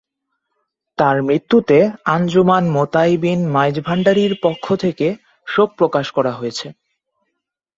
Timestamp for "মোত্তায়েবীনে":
2.69-3.45